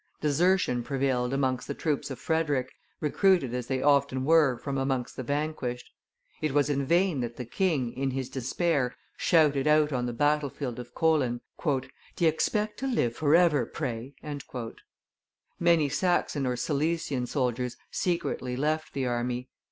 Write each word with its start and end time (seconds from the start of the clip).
Desertion 0.19 0.81
prevailed 0.81 1.31
amongst 1.31 1.67
the 1.67 1.75
troops 1.75 2.09
of 2.09 2.17
Frederick, 2.17 2.71
recruited 3.01 3.53
as 3.53 3.67
they 3.67 3.83
often 3.83 4.25
were 4.25 4.57
from 4.57 4.75
amongst 4.79 5.15
the 5.15 5.21
vanquished; 5.21 5.91
it 6.41 6.53
was 6.55 6.71
in 6.71 6.87
vain 6.87 7.19
that 7.19 7.35
the 7.35 7.45
king, 7.45 7.93
in 7.93 8.09
his 8.09 8.27
despair, 8.27 8.95
shouted 9.15 9.67
out 9.67 9.93
on 9.93 10.07
the 10.07 10.11
battle 10.11 10.49
field 10.49 10.79
of 10.79 10.95
Kolin, 10.95 11.41
"D'ye 12.15 12.27
expect 12.27 12.79
to 12.79 12.87
live 12.87 13.15
forever, 13.15 13.63
pray?" 13.67 14.15
Many 15.59 15.87
Saxon 15.87 16.47
or 16.47 16.55
Silesian 16.55 17.27
soldiers 17.27 17.77
secretly 17.91 18.55
left 18.57 18.93
the 18.93 19.05
army. 19.05 19.49